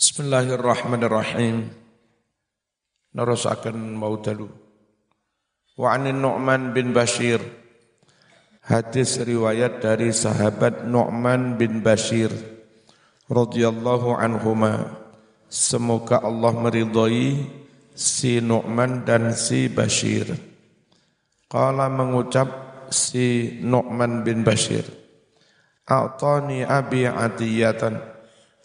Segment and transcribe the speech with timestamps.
[0.00, 1.68] Bismillahirrahmanirrahim.
[3.12, 4.48] Nerusaken mau dalu.
[5.76, 7.36] Wa anin Nu'man bin Bashir.
[8.64, 12.32] Hadis riwayat dari sahabat Nu'man bin Bashir
[13.28, 14.88] radhiyallahu anhuma.
[15.52, 17.44] Semoga Allah meridhai
[17.92, 20.32] si Nu'man dan si Bashir.
[21.44, 22.48] Qala mengucap
[22.88, 24.88] si Nu'man bin Bashir.
[25.84, 28.09] A'tani abi atiyatan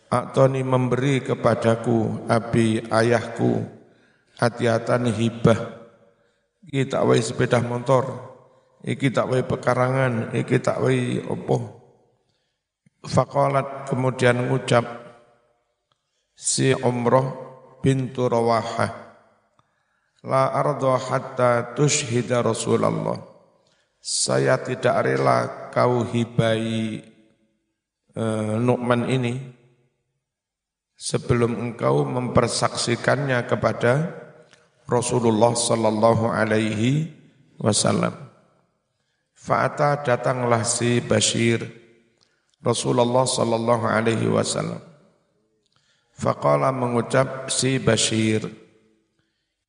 [0.06, 3.66] Aktoni memberi kepadaku abi ayahku
[4.38, 5.82] hatiatan hibah.
[6.66, 8.06] Iki tak wai sepeda motor,
[8.86, 11.82] iki tak wai pekarangan, iki tak wai opo.
[13.06, 14.86] Fakolat kemudian ngucap
[16.34, 17.26] si umroh
[17.86, 19.06] bintu Rawahah.
[20.26, 23.22] La ardo hatta tushhida Rasulullah.
[24.02, 27.02] Saya tidak rela kau hibai
[28.18, 29.34] uh, Nu'man ini
[30.96, 34.16] sebelum engkau mempersaksikannya kepada
[34.88, 37.12] Rasulullah sallallahu alaihi
[37.60, 38.16] wasallam.
[39.36, 41.86] Fa'ata datanglah si Bashir
[42.66, 44.82] Rasulullah sallallahu alaihi wasallam.
[46.18, 48.50] Faqala mengucap si Bashir,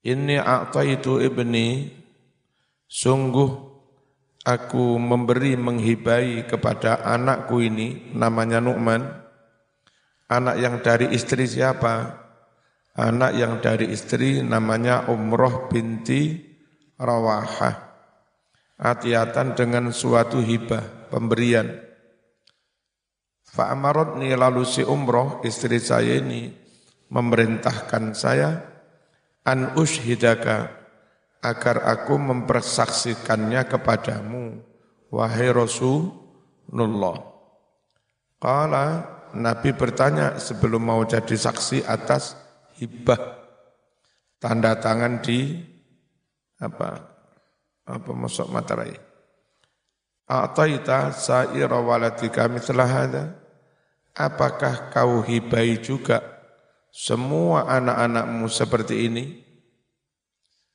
[0.07, 1.91] Inni a'taitu ibni,
[2.87, 3.51] sungguh
[4.47, 9.26] aku memberi menghibai kepada anakku ini, namanya Nu'man,
[10.27, 12.27] Anak yang dari istri siapa?
[12.99, 16.43] Anak yang dari istri namanya Umroh binti
[16.99, 17.77] Rawahah.
[18.77, 21.71] Atiatan dengan suatu hibah, pemberian.
[23.47, 26.51] Fa'amarotni lalu si Umroh, istri saya ini,
[27.09, 28.67] memerintahkan saya,
[29.47, 30.75] an ushidaka,
[31.41, 34.61] agar aku mempersaksikannya kepadamu,
[35.09, 37.17] wahai Rasulullah.
[38.37, 42.34] Qala Nabi bertanya sebelum mau jadi saksi atas
[42.81, 43.20] hibah
[44.41, 45.61] tanda tangan di
[46.61, 47.05] apa
[47.87, 48.97] apa masuk materai.
[50.27, 53.25] A'taita sa'ira waladika mithla hadha?
[54.16, 56.19] Apakah kau hibai juga
[56.91, 59.25] semua anak-anakmu seperti ini?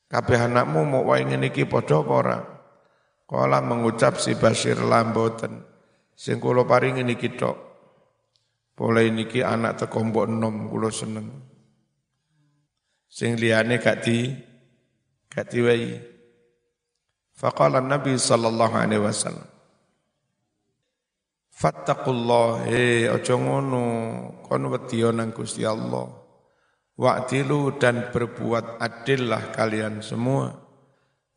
[0.08, 5.64] Kabeh anakmu mau wae ngene iki padha apa mengucap si Bashir lamboten.
[6.16, 7.32] Sing kula paringi niki.
[8.82, 11.30] Mulai niki anak teko mbok enom kula seneng.
[13.06, 14.34] Sing liyane gak di
[15.30, 16.02] gak diwehi.
[17.38, 19.50] Faqala Nabi sallallahu alaihi wasallam
[21.54, 23.86] Fattaqullah he aja ngono
[24.42, 26.10] kon wedi nang Gusti Allah.
[26.98, 30.50] Wa'dilu dan berbuat adillah kalian semua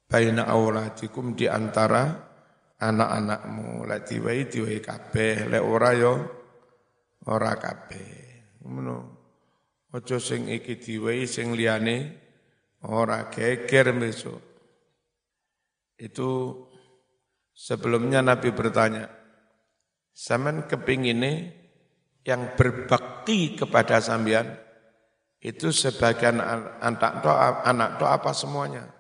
[0.08, 2.08] baina auladikum di antara
[2.80, 6.43] anak-anakmu lek diwehi diwehi kabeh lek ora yo ya
[7.28, 8.10] ora kabeh.
[8.64, 8.96] Ngono.
[9.94, 12.18] Aja sing iki diwehi sing liyane
[12.82, 14.42] ora geger besok.
[15.94, 16.58] Itu
[17.54, 19.06] sebelumnya Nabi bertanya,
[20.10, 21.54] Saman kepingine
[22.26, 24.46] yang berbakti kepada sambian
[25.42, 26.38] itu sebagian
[26.80, 28.94] anak doa anak doa apa semuanya?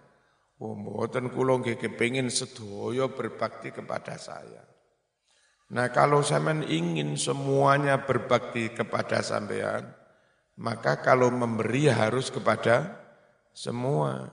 [0.58, 4.73] Oh, mboten kula kepingin sedoyo berbakti kepada saya.
[5.72, 9.88] Nah kalau sampean ingin semuanya berbakti kepada sampean,
[10.60, 13.00] maka kalau memberi harus kepada
[13.56, 14.28] semua.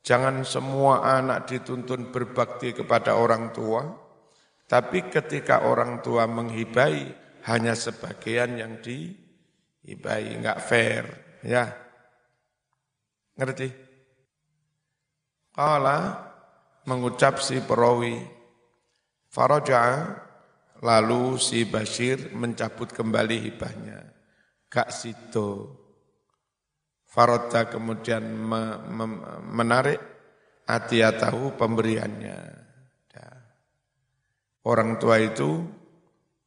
[0.00, 3.84] Jangan semua anak dituntun berbakti kepada orang tua,
[4.64, 7.12] tapi ketika orang tua menghibai
[7.44, 11.04] hanya sebagian yang dihibai, enggak fair,
[11.44, 11.68] ya.
[13.36, 13.68] Ngerti?
[15.52, 16.32] Kala
[16.88, 18.16] mengucap si perawi,
[19.28, 20.16] Faraja
[20.80, 24.00] Lalu si Bashir mencabut kembali hibahnya.
[24.70, 25.76] Kak Sito.
[27.10, 29.06] Farota kemudian me, me,
[29.42, 29.98] menarik
[31.58, 32.60] pemberiannya.
[34.60, 35.64] Orang tua itu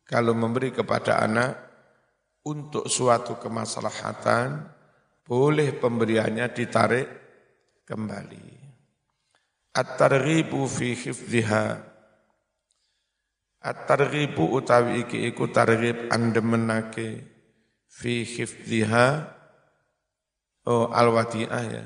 [0.06, 1.52] kalau memberi kepada anak
[2.46, 4.70] untuk suatu kemaslahatan,
[5.26, 7.08] boleh pemberiannya ditarik
[7.84, 8.48] kembali.
[9.74, 11.93] At-targhibu fi hifdhiha
[13.64, 17.24] At-targhibu utawi iki iku targhib andemenake
[17.88, 19.08] fi hifdhiha
[20.68, 21.86] oh al-wadi'ah ya.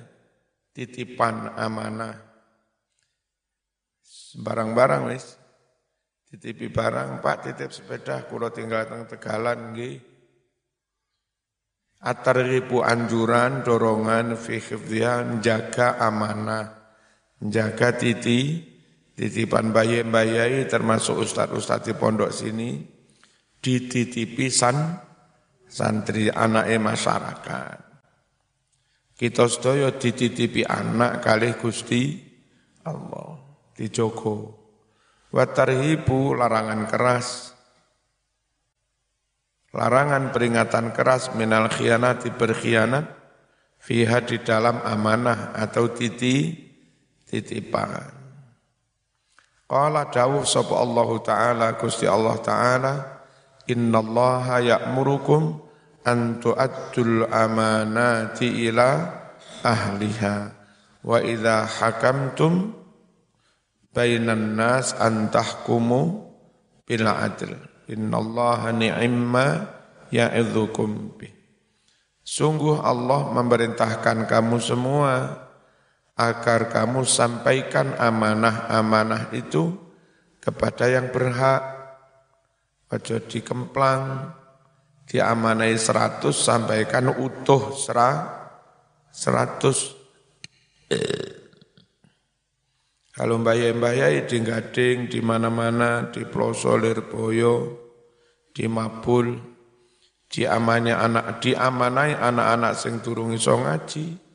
[0.74, 2.18] Titipan amanah.
[4.42, 5.38] Barang-barang wis
[6.30, 9.98] titipi barang, Pak titip sepeda kula tinggal teng Tegalan nggih.
[11.98, 16.74] At-targhibu anjuran, dorongan fi hifdhiha jaga amanah,
[17.42, 18.62] jaga titi
[19.18, 22.86] Titipan bayi-bayi termasuk ustadz-ustadz di pondok sini
[23.58, 24.94] dititipi san
[25.66, 27.78] santri anake masyarakat.
[29.18, 32.22] Kita sedaya dititipi anak kalih Gusti
[32.86, 33.42] Allah,
[33.74, 34.54] dijogo.
[35.34, 37.58] Wa tarhibu larangan keras.
[39.74, 43.10] Larangan peringatan keras minal khianati berkhianat
[43.82, 46.54] fiha di dalam amanah atau titi
[47.26, 48.17] titipan.
[49.68, 52.94] Qala dawuh sapa Allah taala Gusti Allah taala
[53.68, 55.60] innallaha ya'murukum
[56.08, 59.12] an tu'addul amanati ila
[59.68, 60.36] ahliha
[61.04, 62.72] wa idza hakamtum
[63.92, 66.32] bainan nas an tahkumu
[66.88, 67.52] bil adl.
[67.92, 69.48] Innallaha ni'imma
[70.16, 71.36] ya'idzukum bih.
[72.24, 75.47] Sungguh Allah memerintahkan kamu semua
[76.18, 79.78] agar kamu sampaikan amanah-amanah itu
[80.42, 81.78] kepada yang berhak.
[82.88, 84.34] Ojo dikemplang,
[85.06, 88.48] diamanai seratus sampaikan utuh serah
[89.14, 89.94] seratus.
[93.18, 97.56] Kalau mbaya-mbaya di gading, di mana-mana, di plosolir boyo,
[98.54, 99.36] di mabul,
[100.30, 104.27] diamanai anak, diamanai anak-anak sing turung iso ngaji,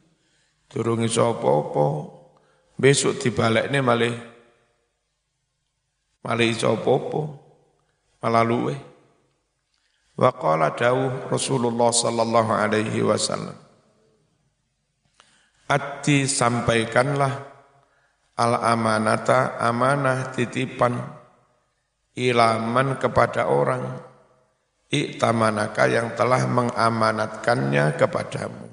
[0.72, 2.08] turung iso apa-apa.
[2.80, 4.16] Besok dibalekne malih
[6.24, 7.22] malih iso apa-apa,
[8.24, 8.80] malah luweh.
[10.16, 13.54] Wa qala dawuh Rasulullah sallallahu alaihi wasallam.
[15.68, 17.32] Ati sampaikanlah
[18.36, 20.96] al amanata amanah titipan
[22.16, 24.00] ilaman kepada orang
[24.92, 28.71] iktamanaka yang telah mengamanatkannya kepadamu.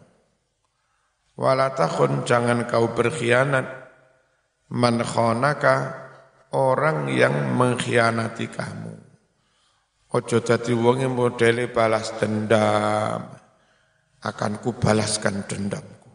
[1.39, 3.63] Walatakun jangan kau berkhianat
[4.75, 5.95] man khonaka
[6.51, 8.99] orang yang mengkhianati kamu.
[10.19, 13.39] Ojo dadi wonge modele balas dendam.
[14.19, 16.11] Akan ku balaskan dendamku.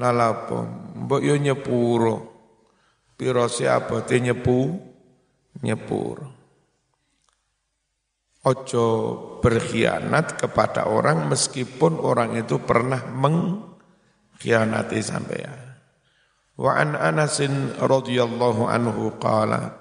[0.00, 0.64] Nalapo,
[1.04, 2.16] mbok yo nyepuro.
[3.12, 4.58] Piro siapa nyepu?
[5.60, 6.28] Nyepuro.
[8.46, 8.86] Ojo
[9.44, 13.04] berkhianat kepada orang meskipun orang itu pernah
[14.38, 15.58] mengkhianati sampean.
[16.58, 19.74] Wa an Anasin radhiyallahu anhu qala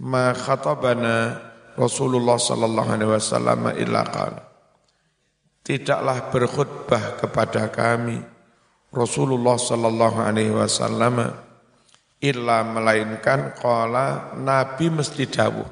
[0.00, 1.40] ma khatabana
[1.76, 4.42] Rasulullah sallallahu alaihi wasallam illa qala.
[5.64, 8.20] Tidaklah berkhutbah kepada kami
[8.92, 11.32] Rasulullah sallallahu alaihi wasallam
[12.20, 15.68] illa melainkan qala nabi mesti dawuh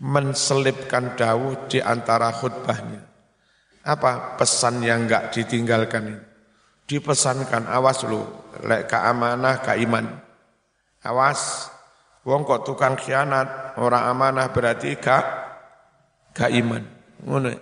[0.00, 3.04] menselipkan dawuh di antara khutbahnya.
[3.84, 6.29] Apa pesan yang enggak ditinggalkan ini
[6.90, 8.26] dipesankan awas lu
[8.66, 10.10] lek ka amanah ka iman
[11.06, 11.70] awas
[12.20, 15.24] Wong kok tukang khianat, orang amanah berarti gak
[16.36, 16.84] gak iman.
[17.24, 17.52] Ngono.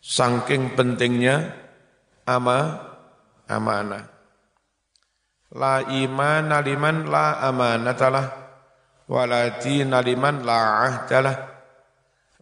[0.00, 1.52] Saking pentingnya
[2.24, 2.80] ama
[3.44, 4.08] amanah.
[5.56, 8.26] La iman liman la amanatalah
[9.10, 10.58] walati naliman la
[10.88, 11.36] ahdalah.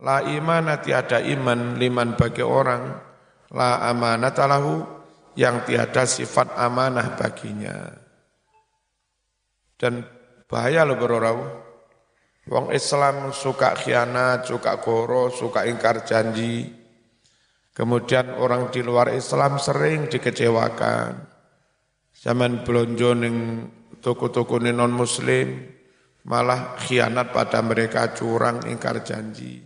[0.07, 2.95] La iman tiada iman liman bagi orang
[3.51, 4.94] la amanatalahu
[5.35, 7.91] yang tiada sifat amanah baginya.
[9.75, 10.07] Dan
[10.55, 11.39] Bahaya loh berorau.
[12.47, 16.69] Wong Islam suka khianat, suka goro, suka ingkar janji.
[17.75, 21.27] Kemudian orang di luar Islam sering dikecewakan.
[22.15, 23.37] Zaman belonjo ning
[23.99, 25.59] toko-toko non muslim,
[26.29, 29.65] malah khianat pada mereka curang ingkar janji.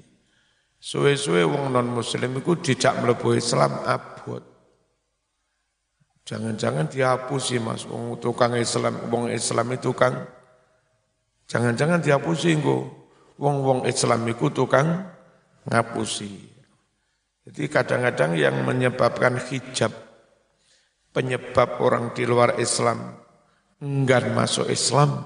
[0.79, 4.58] Suwe-suwe wong non muslim itu dijak melebu Islam abot.
[6.29, 10.29] Jangan-jangan dihapusi mas, wong tukang Islam, wong Islam itu kang
[11.49, 12.85] Jangan-jangan dihapusi engko.
[13.41, 15.09] Wong-wong Islam itu tukang
[15.65, 16.37] ngapusi.
[17.49, 19.89] Jadi kadang-kadang yang menyebabkan hijab,
[21.17, 23.17] penyebab orang di luar Islam
[23.81, 25.25] enggan masuk Islam,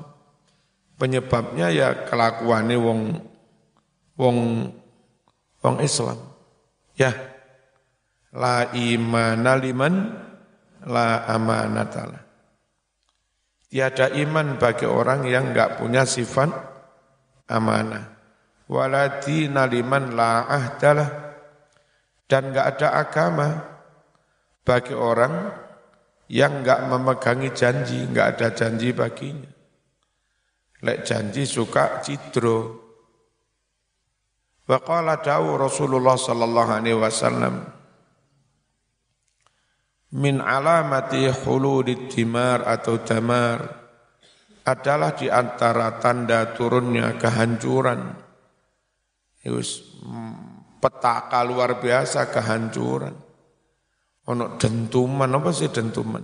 [0.94, 3.00] penyebabnya ya kelakuannya wong
[4.14, 4.38] wong
[5.59, 6.23] wong Islam.
[6.94, 7.11] Ya.
[8.32, 10.14] La imana liman
[10.86, 12.22] la amanatalah.
[13.72, 16.52] Tiada iman bagi orang yang enggak punya sifat
[17.48, 18.12] amanah.
[18.68, 21.10] Waladi naliman la ahdalah.
[22.28, 23.48] Dan enggak ada agama
[24.64, 25.52] bagi orang
[26.28, 29.50] yang enggak memegangi janji, enggak ada janji baginya.
[30.82, 32.82] Lek janji suka cidro.
[34.68, 35.20] Wa qala
[35.56, 37.81] Rasulullah sallallahu alaihi wasallam
[40.12, 43.59] min alamati huludid dimar atau damar
[44.62, 48.00] adalah di antara tanda turunnya kehancuran.
[49.42, 49.99] Yus,
[50.78, 53.14] petaka luar biasa kehancuran.
[54.31, 56.23] Ono dentuman apa sih dentuman?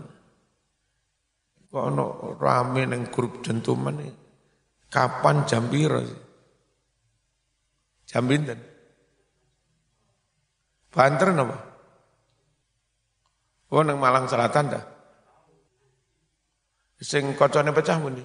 [1.68, 4.14] Kok ono rame neng grup dentuman nih?
[4.86, 6.06] Kapan jam sih?
[8.08, 8.56] Jam binten?
[10.88, 11.56] Banter apa?
[13.68, 14.84] Oh neng Malang Selatan dah.
[16.98, 18.24] Sing kocone pecah pundi?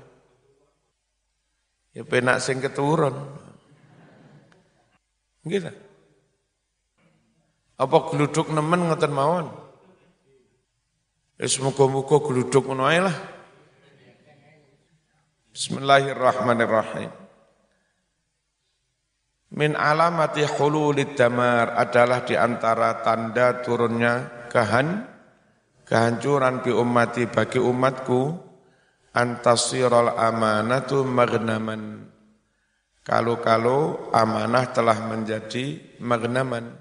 [1.93, 3.13] Ya penak sing keturun.
[5.43, 5.69] Gitu.
[7.77, 9.47] Apa geluduk nemen ngoten mawon?
[11.37, 13.17] Wis muga-muga geluduk ngono ae lah.
[15.53, 17.11] Bismillahirrahmanirrahim.
[19.53, 25.12] Min alamati hululid damar adalah di antara tanda turunnya kehan,
[25.87, 28.35] kehancuran bi ummati bagi umatku
[29.13, 32.09] antasiral amanatu magnaman.
[33.03, 36.71] Kalau-kalau amanah telah menjadi magnaman,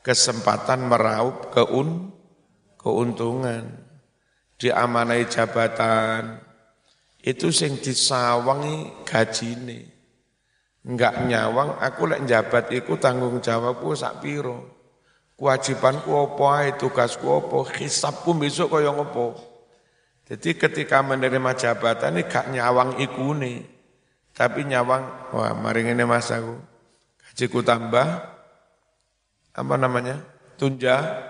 [0.00, 2.14] kesempatan meraup keun,
[2.78, 3.66] keuntungan.
[4.60, 6.38] Diamanai jabatan,
[7.24, 9.88] itu sing disawangi gajine.
[10.84, 14.79] Enggak nyawang, aku lek jabat iku tanggung jawabku sak piro.
[15.40, 19.40] Kewajibanku apa ae, tugasku apa, hisabku besok kaya ngopo.
[20.28, 23.64] Jadi ketika menerima jabatan ini gak nyawang ikune,
[24.36, 26.60] tapi nyawang, wah mari ini mas aku,
[27.24, 28.04] gajiku tambah,
[29.56, 30.20] apa namanya,
[30.60, 31.24] tunja,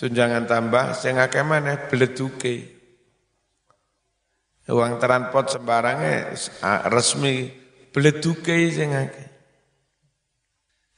[0.00, 2.72] tunjangan tambah, sehingga ke mana, beleduke.
[4.64, 6.32] Uang transport sembarangnya
[6.88, 7.52] resmi,
[7.92, 9.25] beleduke sehingga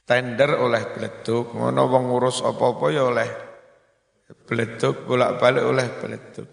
[0.09, 3.29] Tender oleh beleduk, ngono wong ngurus apa-apa ya oleh
[4.49, 6.49] beleduk, bolak-balik oleh beleduk.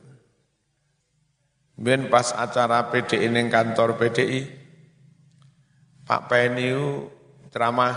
[1.72, 4.40] Ben pas acara PDI ini kantor PDI,
[6.04, 7.08] Pak Peniu
[7.48, 7.96] ceramah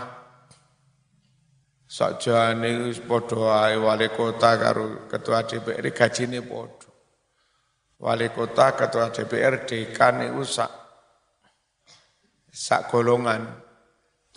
[1.84, 6.88] sok jane padha ae wali kota karo ketua DPR gajine padha.
[8.00, 10.72] Wali kota, ketua DPR, dekan itu sak
[12.48, 13.69] sak golongan.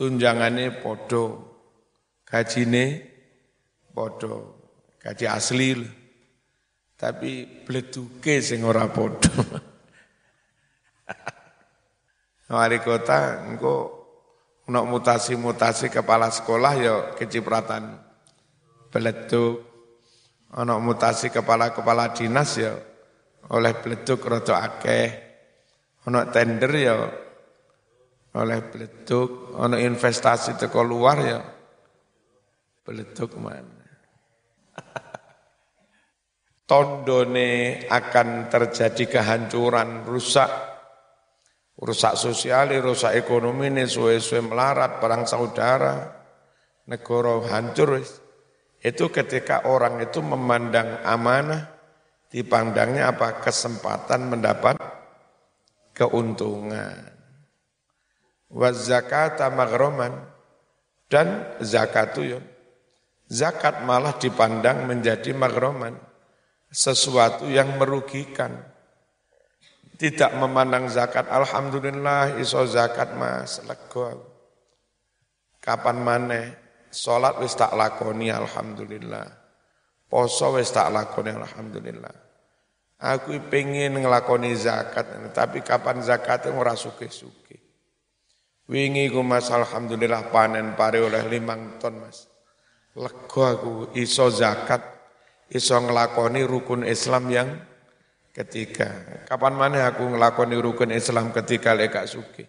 [0.03, 1.31] Tunjangane padha.
[2.27, 2.85] Gajine
[3.95, 4.35] padha.
[4.99, 6.03] Gaji asli loh
[7.03, 9.31] tapi bleduke sing ora padha.
[12.55, 13.75] Wali kota engko
[14.71, 17.99] ono mutasi-mutasi kepala sekolah ya kecipratan
[18.91, 19.71] beleduk.
[20.53, 22.75] Ono mutasi kepala-kepala dinas ya
[23.51, 25.07] oleh beleduk rada akeh.
[26.07, 26.95] Ono tender ya
[28.33, 31.41] oleh beleduk, ono investasi teko luar ya
[32.83, 33.83] beleduk mana
[36.73, 40.49] tondone akan terjadi kehancuran, rusak,
[41.77, 46.01] rusak sosial, rusak ekonomi ini suwe-suwe melarat, perang saudara,
[46.89, 48.01] negara hancur.
[48.83, 51.77] Itu ketika orang itu memandang amanah,
[52.33, 53.45] dipandangnya apa?
[53.45, 54.81] Kesempatan mendapat
[55.93, 57.12] keuntungan.
[58.63, 60.15] Wazakata maghroman
[61.11, 62.47] dan zakatuyun.
[63.27, 65.99] Zakat malah dipandang menjadi maghroman
[66.71, 68.55] sesuatu yang merugikan.
[69.99, 74.31] Tidak memandang zakat, Alhamdulillah iso zakat mas, lego
[75.63, 76.43] Kapan mana
[76.91, 79.27] sholat wis tak lakoni Alhamdulillah.
[80.11, 82.15] Poso wis tak lakoni Alhamdulillah.
[83.03, 87.42] Aku pengen ngelakoni zakat, tapi kapan zakatnya ora suke-suke.
[88.73, 92.25] Wingi ku mas Alhamdulillah panen pare oleh limang ton mas.
[92.97, 94.81] Lego aku iso zakat
[95.53, 97.53] iso ngelakoni rukun Islam yang
[98.33, 98.89] ketiga.
[99.29, 102.49] Kapan mana aku ngelakoni rukun Islam ketiga lekak suki.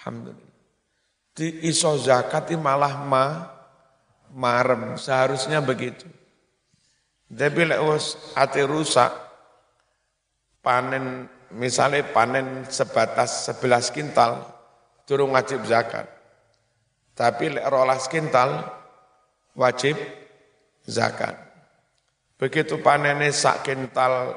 [0.00, 0.56] Alhamdulillah.
[1.36, 3.24] Di iso zakat malah ma
[4.32, 4.96] marem.
[4.96, 6.08] Seharusnya begitu.
[7.28, 7.80] Tapi lek
[8.32, 9.12] ati rusak
[10.64, 14.55] panen misalnya panen sebatas sebelas kintal
[15.06, 16.10] turun wajib zakat.
[17.16, 18.66] Tapi lek rolas kintal
[19.56, 19.96] wajib
[20.84, 21.38] zakat.
[22.36, 24.36] Begitu panennya sak kintal,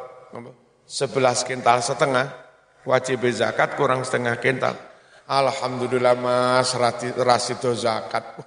[0.87, 2.31] sebelas kintal setengah,
[2.87, 4.79] wajib zakat kurang setengah kintal.
[5.27, 6.71] Alhamdulillah mas,
[7.19, 8.39] rasido zakat.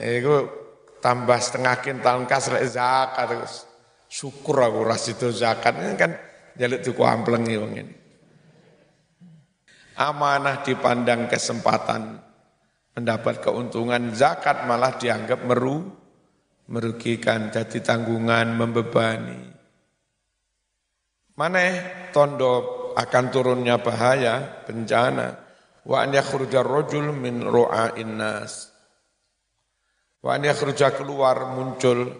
[0.00, 0.48] Itu
[1.04, 3.44] tambah setengah kintal kas zakat.
[4.08, 5.76] Syukur aku rasido zakat.
[5.76, 6.16] Ini kan
[6.56, 7.99] jaluk tuku amplengi wong ini.
[10.00, 12.16] Amanah dipandang kesempatan
[12.96, 16.00] mendapat keuntungan zakat malah dianggap meru
[16.70, 19.42] merugikan, jadi tanggungan, membebani.
[21.34, 21.60] Mana
[22.14, 25.50] tondo akan turunnya bahaya, bencana.
[25.82, 28.70] Wa an yakhrujar rajul min ru'a'in nas.
[30.22, 30.46] Wa an
[30.94, 32.12] keluar muncul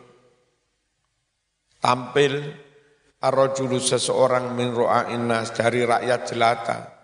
[1.78, 2.40] tampil
[3.20, 6.99] arrojulu seseorang min ro'a'innas dari rakyat jelata.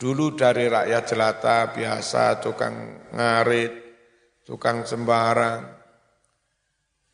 [0.00, 3.72] Dulu dari rakyat jelata biasa tukang ngarit,
[4.48, 5.60] tukang sembarang.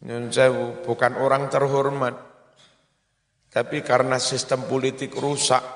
[0.07, 0.31] Nyun
[0.87, 2.15] bukan orang terhormat.
[3.51, 5.67] Tapi karena sistem politik rusak,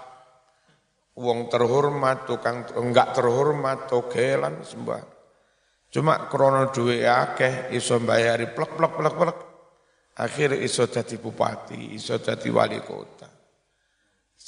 [1.19, 5.11] wong terhormat, tukang enggak terhormat, togelan sembarang.
[5.90, 9.38] Cuma krono duwe akeh iso bayari plek plek plek plek.
[10.23, 13.39] Akhir iso jadi bupati, iso jadi wali kota.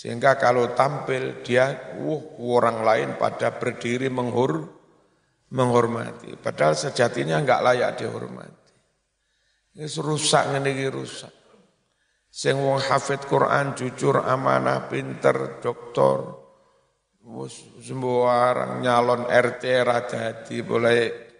[0.03, 4.67] Sehingga kalau tampil dia uh, orang lain pada berdiri menghur,
[5.55, 6.35] menghormati.
[6.35, 8.75] Padahal sejatinya enggak layak dihormati.
[9.79, 11.31] Ini rusak ini rusak.
[12.35, 16.43] Sing wong hafid Quran jujur amanah pinter doktor
[17.79, 21.31] semua orang nyalon RT raja di boleh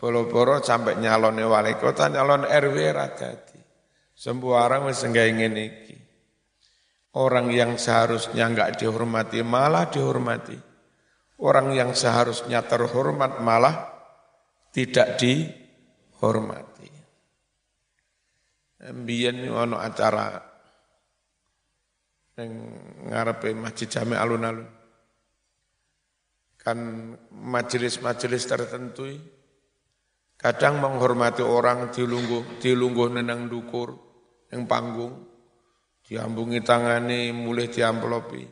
[0.00, 3.60] Boro-boro sampai nyalon wali kota, nyalon RW radati.
[4.16, 5.99] Semua orang wis ingin iki.
[7.10, 10.54] Orang yang seharusnya enggak dihormati malah dihormati.
[11.40, 13.90] Orang yang seharusnya terhormat malah
[14.70, 16.90] tidak dihormati.
[18.80, 20.38] Mbiyen ono acara
[22.38, 22.52] yang
[23.10, 24.68] ngarepe Masjid Jami alun-alun.
[26.60, 26.78] Kan
[27.32, 29.08] majelis-majelis tertentu
[30.40, 33.92] Kadang menghormati orang dilungguh, dilungguh nenang dukur,
[34.48, 35.29] yang panggung,
[36.10, 38.42] diambungi tangani, mulai diamplopi.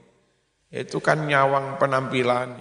[0.71, 2.55] Itu kan nyawang penampilan.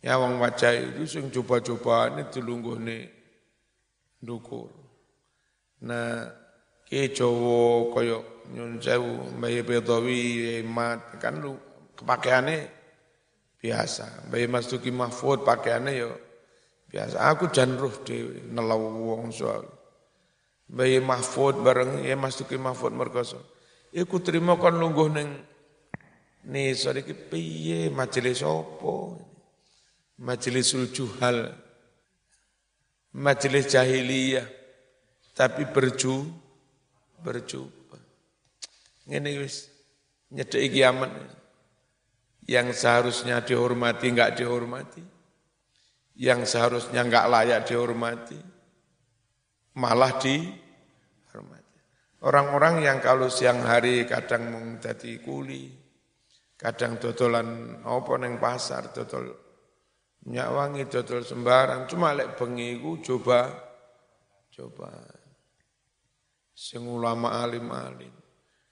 [0.00, 3.04] Nyawang wajah itu sing coba-coba ini dilungguh nih
[4.24, 4.72] dukur.
[5.84, 6.32] Nah,
[6.88, 8.18] ki Jawa kaya
[8.56, 10.20] nyun sewu, Mbah Bedawi,
[10.64, 11.60] Hemat, kan lu
[12.00, 12.64] kepakaiannya
[13.60, 14.32] biasa.
[14.32, 16.08] Mbah Mas Tuki Mahfud pakaiannya ya
[16.90, 19.62] Biasa aku jan dhewe nelau wong soal.
[20.66, 23.38] Bayi Mahfud bareng ya Mas Tuki Mahfud merkoso.
[23.90, 25.28] Iku terima kon lungguh ning
[26.78, 29.18] sore iki piye majelis apa?
[30.20, 31.50] Majelisul juhal.
[33.16, 34.46] Majelis jahiliyah.
[35.34, 36.28] Tapi berju
[37.24, 38.02] berjubah.
[39.08, 39.66] Ngene wis
[40.30, 41.10] nyedeki kiamat.
[42.46, 45.02] Yang seharusnya dihormati enggak dihormati
[46.20, 48.36] yang seharusnya enggak layak dihormati,
[49.72, 50.59] malah dihormati.
[52.20, 55.72] Orang-orang yang kalau siang hari kadang menjadi kuli,
[56.52, 59.32] kadang dodolan apa neng pasar, dodol
[60.28, 63.48] nyawangi, dodol sembarang, cuma lek bengi coba
[64.52, 64.92] coba
[66.52, 68.12] sing ulama alim-alim.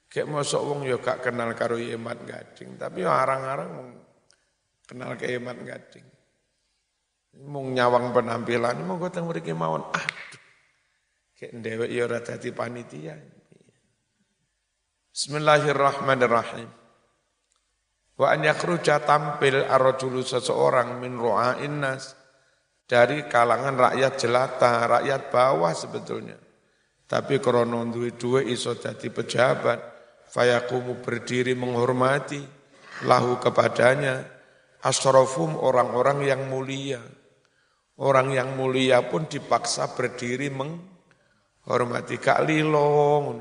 [0.05, 3.97] Kayak mosok wong yo gak kenal karo Yemat Gading, tapi arang-arang
[4.85, 6.05] kenal ke Yemat Gading.
[7.45, 9.85] Mung nyawang penampilan, mau gue mriki mawon.
[9.89, 10.41] Aduh.
[11.37, 13.38] Kayak ndewek ya ora panitia.
[15.19, 16.71] Bismillahirrahmanirrahim.
[18.15, 22.15] Wa an yakhruja tampil arrajulu seseorang min ru'ain nas
[22.87, 26.39] dari kalangan rakyat jelata, rakyat bawah sebetulnya.
[27.03, 29.79] Tapi krono duwe-duwe iso dadi pejabat,
[30.31, 32.39] fayakumu berdiri menghormati
[33.03, 34.23] lahu kepadanya
[34.87, 37.03] asrofum orang-orang yang mulia
[37.99, 43.35] Orang yang mulia pun dipaksa berdiri menghormati Kak Lilo.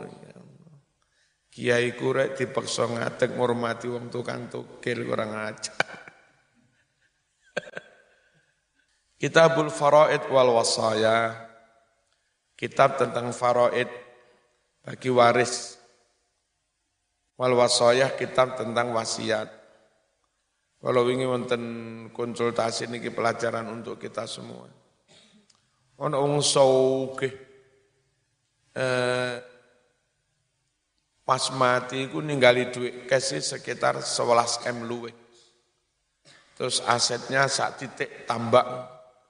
[1.58, 5.74] Kiai kurek dipaksa ngatek menghormati wong tukang tukil kurang aja.
[9.18, 11.34] Kitabul Faraid wal Wasaya.
[12.54, 13.90] Kitab tentang faraid
[14.86, 15.78] bagi waris.
[17.38, 19.46] Wal wasaya kitab tentang wasiat.
[20.78, 21.62] Kalau ingin wonten
[22.10, 24.66] konsultasi niki pelajaran untuk kita semua.
[26.02, 27.28] Ono wong sauke
[28.74, 29.34] eh,
[31.28, 35.12] pas mati ku ninggali duit kasih sekitar 11 M luwe.
[36.56, 38.64] Terus asetnya saat titik tambah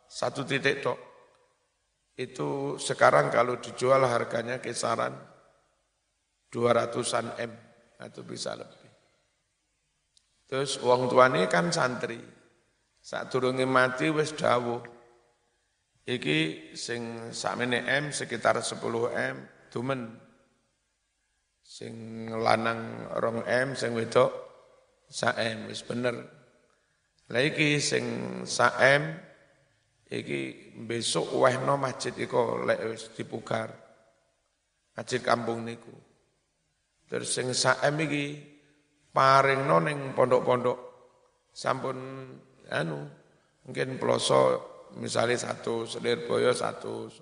[0.07, 0.95] satu titik tok.
[2.15, 5.11] Itu sekarang kalau dijual harganya kisaran
[6.55, 7.53] 200-an M
[7.99, 8.91] atau bisa lebih.
[10.47, 12.23] Terus wong tuane kan santri.
[13.03, 14.87] Saat turunnya mati wis dawuh.
[16.07, 18.79] Iki sing sakmene M sekitar 10
[19.19, 19.37] M
[19.75, 20.28] dumen.
[21.69, 21.93] Sing
[22.33, 24.33] lanang rong M sing wedok
[25.05, 26.17] sa M wis bener.
[27.29, 28.05] Lah iki sing
[28.49, 29.13] sa M
[30.09, 33.69] iki besok wehno masjid iko lek wis dipugar.
[34.97, 35.93] Masjid kampung niku.
[37.05, 38.41] Terus sing sa M iki
[39.13, 40.79] paring noning pondok-pondok
[41.53, 42.33] sampun
[42.73, 43.05] anu
[43.69, 44.41] mungkin peloso
[44.97, 47.13] misalnya satu, selir boyo satu.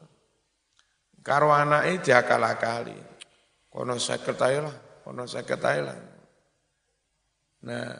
[1.26, 3.15] Karo anake diakal-akali.
[3.76, 4.72] Kono seket ae lah,
[5.04, 5.98] kono seket ae lah.
[7.68, 7.92] Nah,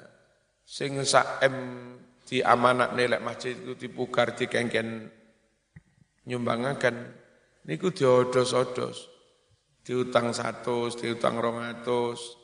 [0.64, 1.56] sing sak M
[2.24, 5.04] di amanat nilai masjid itu dipugar dikengken
[6.24, 6.96] nyumbangaken
[7.68, 9.12] niku diodos-odos.
[9.84, 12.40] Diutang satu, diutang rongatus.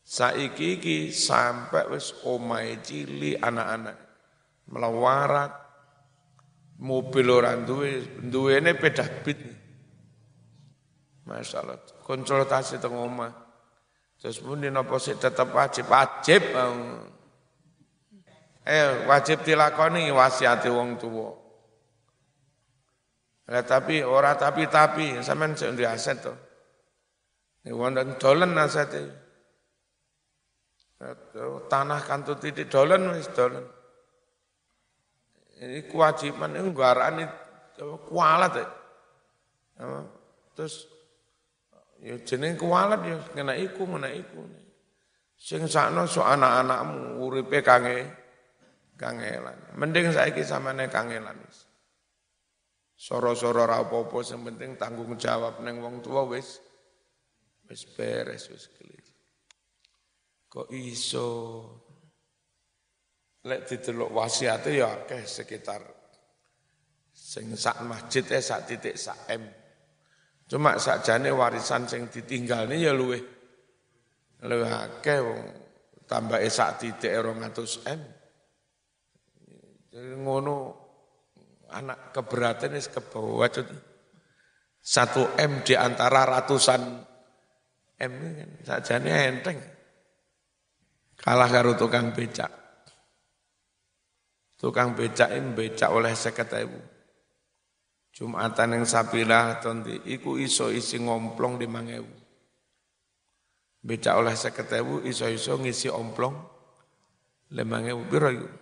[0.00, 3.96] Saiki iki sampai wis omahe cili anak-anak
[4.68, 5.52] melawarat
[6.80, 9.40] mobil orang duwe duwene pedah bit
[11.24, 13.32] Masalah konsultasi teng omah.
[14.20, 16.42] Terus muni napa sik tetep wajib wajib.
[18.64, 21.28] Eh wajib dilakoni wasiati wong tuwa.
[23.44, 26.32] Lah tapi ora tapi-tapi sampean sik ndek aset to.
[27.64, 29.24] Nek wonten dolen asete.
[31.68, 33.64] Tanah kantut titik dolen wis dolen.
[35.60, 37.24] Ini kewajiban ini nggarani
[38.08, 38.66] kualat ya.
[40.56, 40.93] Terus
[42.04, 44.44] Ya jeneng kuwalat ya ngena iku ngena iku.
[45.40, 48.04] Sing sakno so anak-anakmu uripe kange
[49.00, 49.56] kangelan.
[49.80, 51.40] Mending saiki samane kangelan.
[52.94, 56.60] Soro-soro ra apa-apa sing penting tanggung jawab neng wong tua wis
[57.72, 59.04] wis beres wis kelir.
[60.52, 61.28] Kok iso
[63.48, 65.80] lek didelok wasiate ya akeh sekitar
[67.16, 69.63] sing sak masjid e sak titik sak M.
[70.44, 73.18] Cuma sakjane warisan sing ditinggalne ya luwe
[74.44, 75.18] luwe akeh
[76.04, 78.00] tambah sak titik 200 M.
[79.88, 80.56] Jadi ngono
[81.72, 83.48] anak keberatan wis kebawa
[84.84, 86.82] satu M di antara ratusan
[88.04, 89.58] M kan sakjane enteng.
[91.16, 92.52] Kalah karo tukang becak.
[94.60, 96.93] Tukang becak ini becak oleh seket ewu.
[98.14, 102.14] Jumatan yang sapilah tonti, iku iso isi ngomplong di mangewu.
[103.84, 106.32] Beca oleh seketewu iso-iso ngisi omplong
[107.52, 108.00] lemangewu.
[108.08, 108.52] Biro yuk?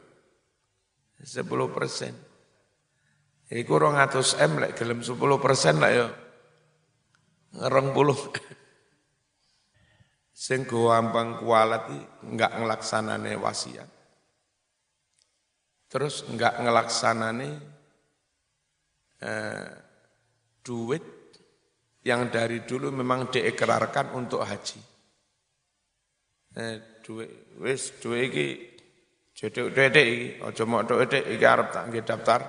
[1.23, 2.11] Sepuluh persen.
[3.53, 6.09] Iku rong atus M lek gelem sepuluh persen lah yo.
[7.55, 8.19] Ngerong puluh.
[10.35, 11.87] Sing gampang kualat
[12.27, 13.87] enggak ngelaksanane wasiat.
[15.87, 17.63] Terus enggak ngelaksanane
[19.23, 19.67] eh,
[20.63, 21.05] duit
[22.03, 24.81] yang dari dulu memang diekrarkan untuk haji.
[26.53, 27.31] Eh, duit
[27.63, 28.47] wis duit iki
[29.33, 32.41] jodoh duit iki aja mok iki arep tak daftar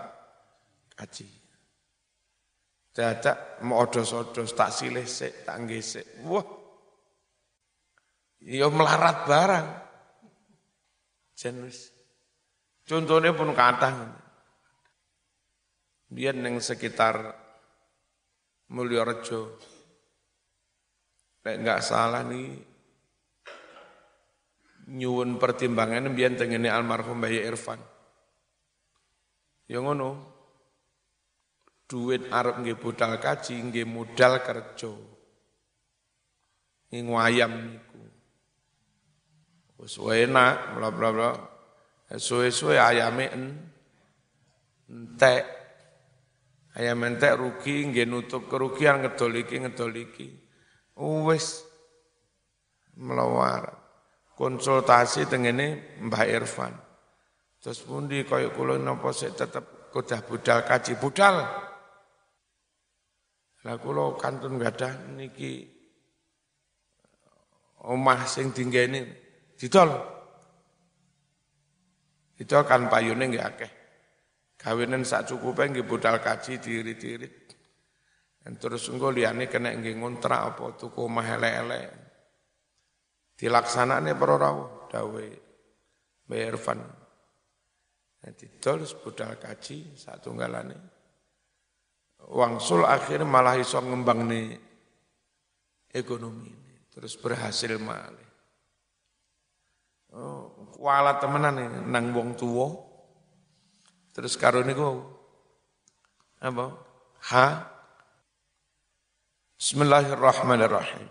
[0.97, 1.25] haji.
[2.93, 5.81] Dadak mau odos-odos tak silih sik tak nggih.
[6.29, 6.45] Wah.
[8.45, 9.67] Ya melarat barang.
[11.33, 11.89] Jen wis.
[12.85, 14.22] Contohnya pun kathah.
[16.13, 17.33] Biar neng sekitar
[18.69, 19.57] Mulyorejo.
[21.41, 22.53] Lek nggak salah nih
[24.93, 27.81] nyuwun pertimbangan biar tengene almarhum Bayi Irfan.
[29.65, 30.09] Yang ngono,
[31.89, 34.93] duit Arab nggih budal kaji nggih modal kerja.
[36.93, 38.01] Ing wayam niku.
[39.81, 41.31] Wis enak, bla bla bla.
[42.13, 43.33] Suwe-suwe ayame
[44.85, 45.62] entek
[46.73, 50.27] Ayam mentek rugi, nggih nutup kerugian ngedol iki ngedol iki.
[50.97, 51.61] Wis
[52.97, 53.77] melawar.
[54.33, 56.73] Konsultasi tengene Mbah Irfan.
[57.61, 61.35] Terus pundi kaya kula napa sik tetep kodah budal kaji budal.
[63.63, 65.69] Lah kula kantun gadah niki
[67.85, 69.13] omah sing dinggene
[69.53, 69.93] didol.
[72.41, 73.82] Itu kan payune nggih akeh.
[74.63, 77.35] Kawinan sak cukupe nggih budal kaji diirit-irit.
[78.43, 81.87] Terus engko liyane kena nggih ngontrak apa tuku omah elek-elek.
[83.35, 85.25] Dilaksanane para rawuh dawe
[86.33, 86.79] Irfan.
[88.23, 90.79] Nanti terus budal kaji satu galane.
[92.23, 94.47] Wangsul akhir malah iso ngembang nih
[95.91, 96.75] ekonomi ini.
[96.87, 98.31] Terus berhasil malih.
[100.13, 102.92] Oh, kuala temenan nih, nang wong tuwa
[104.13, 105.01] Terus karo niku
[106.37, 106.65] apa?
[107.33, 107.47] Ha
[109.57, 111.07] Bismillahirrahmanirrahim.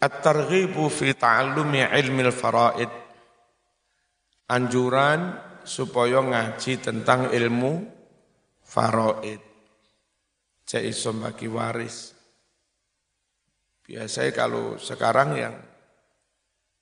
[0.00, 2.90] At-targhibu fi ta'allumi ilmi al-faraid.
[4.50, 7.86] Anjuran supaya ngaji tentang ilmu
[8.66, 9.38] faraid.
[10.66, 12.10] Cek iso bagi waris.
[13.86, 15.54] Biasanya kalau sekarang yang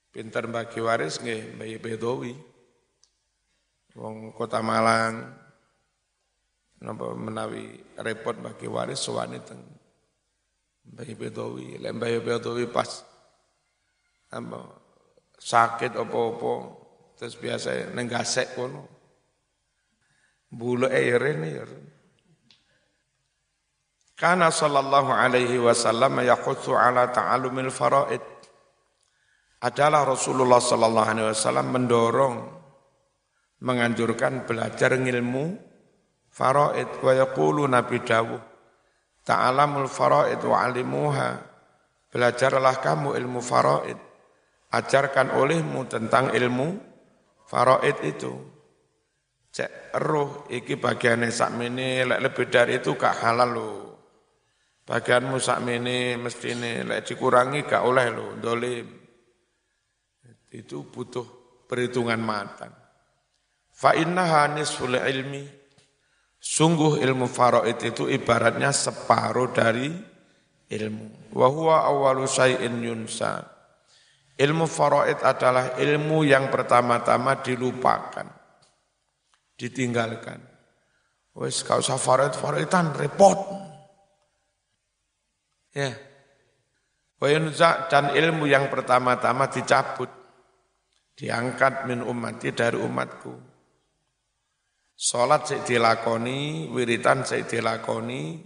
[0.09, 2.33] pintar bagi waris nggih Mbak Bedowi
[3.99, 5.27] wong Kota Malang,
[6.79, 9.59] napa menawi repot bagi waris suwani teng
[10.89, 13.05] Mbah Bedowi, lek Mbah Bedowi pas
[14.33, 14.61] apa
[15.37, 16.53] sakit apa-apa
[17.19, 18.87] terus biasa neng gasek kono.
[20.49, 21.69] Bulu air ini ya.
[24.17, 28.25] Karena sallallahu alaihi wasallam yaqutsu ala ta'allumil faraid.
[29.61, 32.58] Adalah Rasulullah sallallahu alaihi wasallam mendorong
[33.59, 35.59] menganjurkan belajar ilmu
[36.31, 38.43] faraid wa yaqulu Nabi dawuh
[39.29, 41.31] ta'alamul faraid wa alimuha.
[42.09, 44.01] Belajarlah kamu ilmu faraid.
[44.73, 46.81] Ajarkan olehmu tentang ilmu
[47.45, 48.33] faraid itu.
[49.53, 53.71] Cek roh iki bagiannya sakmene lek lebih dari itu gak halal lo
[54.85, 58.87] bagianmu sakmene mestine lek dikurangi gak oleh lo dolim.
[60.53, 61.25] Itu butuh
[61.65, 62.78] perhitungan matang
[63.79, 65.59] fa innaha nisful ilmi
[66.39, 69.91] Sungguh ilmu faraid itu ibaratnya separuh dari
[70.71, 71.35] ilmu.
[71.35, 73.43] Wahuwa awalu syai'in yunsa.
[74.39, 78.27] Ilmu faraid adalah ilmu yang pertama-tama dilupakan.
[79.59, 80.39] Ditinggalkan.
[81.35, 83.39] Wes kau usah faraid, faraidan repot.
[85.75, 85.91] Ya.
[87.19, 90.11] Wayunza dan ilmu yang pertama-tama dicabut.
[91.19, 93.58] Diangkat min umati dari umatku
[94.99, 98.43] Sholat sik dilakoni, wiritan sik dilakoni,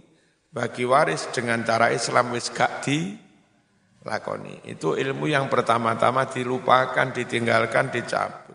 [0.53, 4.61] bagi waris dengan cara Islam wis gak dilakoni.
[4.69, 8.53] Itu ilmu yang pertama-tama dilupakan, ditinggalkan, dicabut.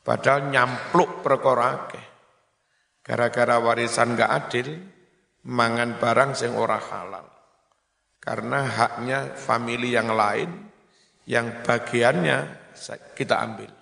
[0.00, 1.92] Padahal nyampluk perkara
[3.04, 4.72] Gara-gara warisan gak adil,
[5.44, 7.28] mangan barang sing ora halal.
[8.16, 10.48] Karena haknya famili yang lain,
[11.28, 12.72] yang bagiannya
[13.12, 13.81] kita ambil.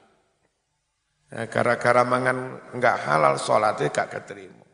[1.30, 4.66] Nah, gara-gara mangan enggak halal sholatnya gak keterima.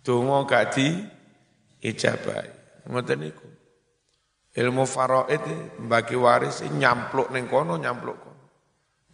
[0.00, 0.88] Dungo gak di
[1.84, 2.48] ijabai.
[2.88, 3.48] Ngoten niku.
[4.50, 5.44] Ilmu faraid
[5.86, 8.44] bagi waris nyampluk ning kono nyampluk kono.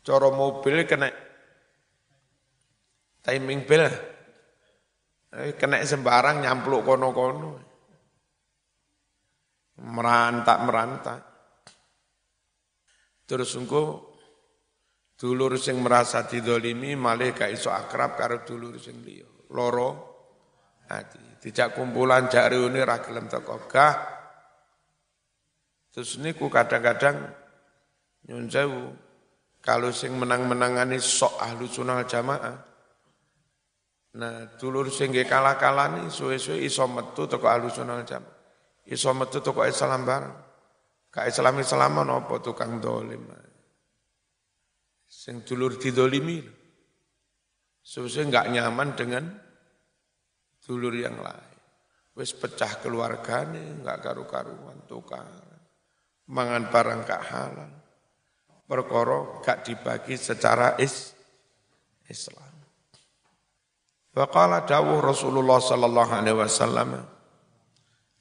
[0.00, 1.10] Cara mobil kena
[3.26, 3.84] timing bel.
[5.36, 7.60] Eh, kena sembarang nyampluk kono-kono.
[9.76, 11.20] Merantak-merantak.
[13.26, 14.15] Terus engko
[15.16, 19.24] Dulur sing merasa didolimi malih gak iso akrab karo dulur sing liya.
[19.56, 19.88] Loro
[20.92, 21.40] ati.
[21.40, 23.56] Dijak kumpulan jak reuni ra gelem teko.
[25.88, 27.32] Terus niku kadang-kadang
[28.28, 28.52] nyun
[29.64, 32.56] kalau sing menang-menangani sok ahlu sunnah jamaah.
[34.20, 38.36] Nah, dulur sing kalah-kalani suwe-suwe iso metu teko ahlu sunnah jamaah.
[38.84, 40.36] Iso metu teko Islam bareng.
[41.08, 43.45] Ka Islam-Islam napa tukang dolim.
[45.16, 46.44] Sing dulur didolimi.
[47.80, 49.24] Sebenarnya nggak nyaman dengan
[50.60, 51.56] dulur yang lain.
[52.12, 55.24] Wes pecah keluargane, nggak karu-karuan, tukar.
[56.28, 57.70] Mangan barang gak halal.
[58.66, 61.14] Perkoro gak dibagi secara is
[62.10, 62.50] Islam.
[64.10, 66.90] Waqala dawuh Rasulullah sallallahu alaihi wasallam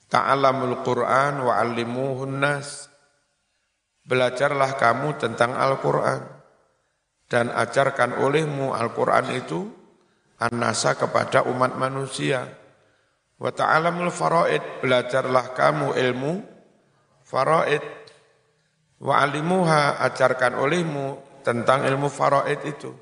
[0.05, 2.93] Ta'alamul Qur'an wa 'allimuhun nas.
[4.05, 6.34] Belajarlah kamu tentang Al-Qur'an
[7.25, 9.65] dan ajarkan olehmu Al-Quran itu
[10.37, 12.45] an-nasa kepada umat manusia.
[13.35, 16.33] Wa ta'alamul faraid, belajarlah kamu ilmu
[17.25, 17.83] faraid.
[19.01, 22.95] Wa alimuha, ajarkan olehmu tentang ilmu faraid itu.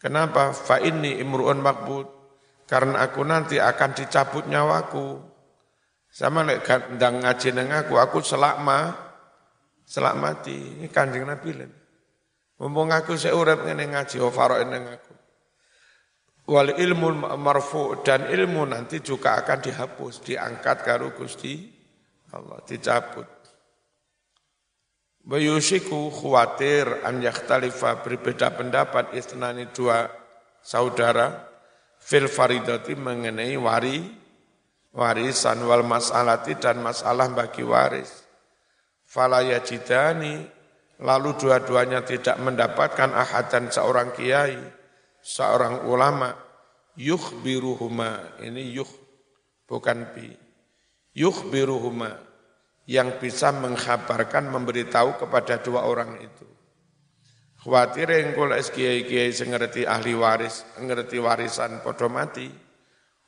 [0.00, 0.56] Kenapa?
[0.56, 2.08] Fa inni imru'un makbud.
[2.66, 5.18] Karena aku nanti akan dicabut nyawaku.
[6.10, 8.94] Sama lek gandang ngaji neng aku, aku selakma,
[9.86, 10.82] selak mati.
[10.82, 11.79] Ini kanjeng Nabi lain.
[12.60, 15.14] Mumpung aku seurep ngene ngaji faraid ning aku.
[16.52, 21.56] Wal ilmu marfu dan ilmu nanti juga akan dihapus, diangkat karo Gusti
[22.36, 23.24] Allah, dicabut.
[25.24, 30.08] Bayusiku khawatir an yakhtalifa berbeda pendapat istinani dua
[30.60, 31.48] saudara
[31.96, 34.00] fil faridati mengenai wari
[34.92, 38.26] warisan wal masalati dan masalah bagi waris.
[39.06, 40.59] Fala yajidani
[41.00, 44.60] lalu dua-duanya tidak mendapatkan ahadan seorang kiai,
[45.24, 46.36] seorang ulama,
[46.96, 48.88] yukhbiruhuma, ini yuh,
[49.64, 50.28] bukan bi,
[51.16, 52.12] yukhbiruhuma,
[52.84, 56.48] yang bisa mengkhabarkan, memberitahu kepada dua orang itu.
[57.60, 62.48] Khawatir yang kula kiai-kiai ngerti ahli waris, ngerti warisan podo mati,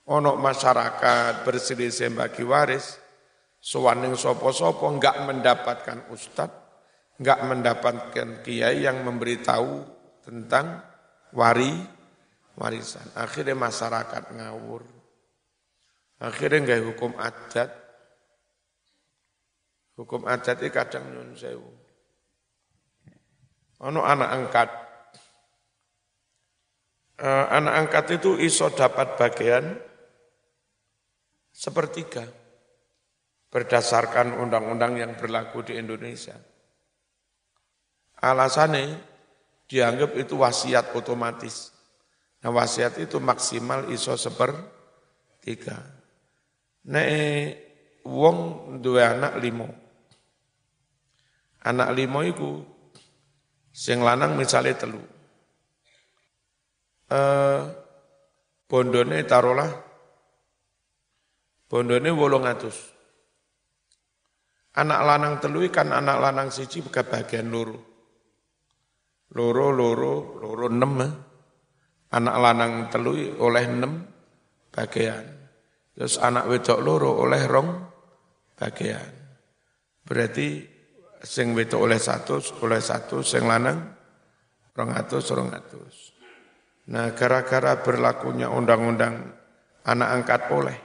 [0.08, 2.96] onok masyarakat berselisih bagi waris,
[3.60, 6.61] suwaning sopo-sopo enggak mendapatkan ustadz,
[7.22, 9.86] enggak mendapatkan kiai yang memberitahu
[10.26, 10.82] tentang
[11.30, 11.70] wari
[12.58, 13.06] warisan.
[13.14, 14.82] Akhirnya masyarakat ngawur.
[16.18, 17.70] Akhirnya nggak hukum adat.
[19.94, 21.70] Hukum adat itu kadang nyun sewu.
[23.86, 24.68] Ono anak angkat.
[27.22, 29.78] Uh, anak angkat itu iso dapat bagian
[31.54, 32.26] sepertiga
[33.46, 36.34] berdasarkan undang-undang yang berlaku di Indonesia.
[38.22, 39.02] Alasannya
[39.66, 41.74] dianggap itu wasiat otomatis.
[42.46, 44.54] Nah wasiat itu maksimal iso seper
[45.42, 45.74] tiga.
[46.86, 47.06] Nek
[48.06, 48.38] wong
[48.78, 49.68] dua anak limo.
[51.66, 52.62] Anak limo itu
[53.74, 55.02] sing lanang misalnya telu.
[57.10, 57.60] Eh,
[58.70, 59.70] bondone taruhlah
[61.66, 62.78] bondone wolong atus.
[64.78, 67.91] Anak lanang telu kan anak lanang siji bagian loro.
[69.32, 70.92] Loro loro loro enam.
[71.00, 71.12] Eh.
[72.12, 74.04] Anak lanang telu oleh enam
[74.68, 75.24] bagian.
[75.96, 77.70] Terus anak wedok loro oleh rong
[78.56, 79.12] bagian.
[80.04, 80.60] Berarti
[81.22, 83.80] sing wedok oleh satu, oleh satu, sing lanang
[84.76, 86.12] rong atus, rong atus.
[86.92, 89.30] Nah, gara-gara berlakunya undang-undang
[89.86, 90.78] anak angkat oleh.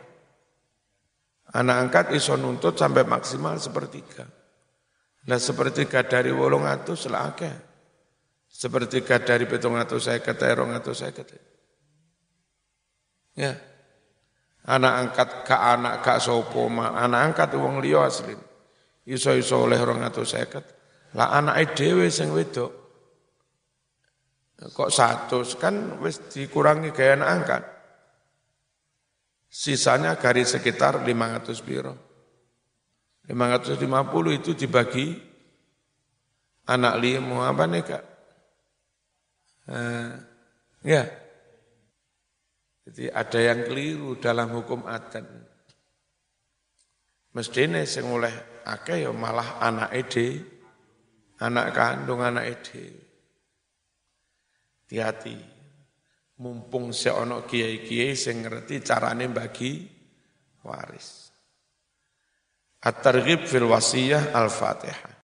[1.57, 4.27] Anak angkat iso nuntut sampai maksimal sepertiga.
[5.27, 7.66] Nah, sepertiga dari wolong atus lah akeh.
[8.57, 11.37] Sepertiga dari petung atus saya kata, rong atus saya kata.
[13.37, 13.53] Ya,
[14.65, 16.97] anak angkat ke anak ke sopo ma.
[16.97, 18.33] Anak angkat wong liya asli.
[19.05, 20.65] Iso iso oleh orang atau seket
[21.15, 22.73] lah anak dhewe sing wedok.
[24.57, 25.45] Kok satu?
[25.55, 27.63] Kan wis dikurangi gaya anak angkat.
[29.47, 31.95] Sisanya garis sekitar 500 biro
[33.31, 33.87] 550
[34.35, 35.15] itu dibagi
[36.67, 38.03] anak limo apa nih kak
[39.67, 40.11] uh,
[40.83, 41.03] ya
[42.87, 45.27] jadi ada yang keliru dalam hukum adat.
[47.35, 50.39] Mestine sing oleh akeh ya malah anak ede,
[51.43, 52.85] anak kandung anak ede.
[54.87, 55.35] Hati-hati.
[56.39, 59.83] Mumpung seono kiai-kiai sing ngerti carane bagi
[60.63, 61.27] waris.
[62.87, 65.15] At-Targhib fil Wasiyah Al-Fatihah.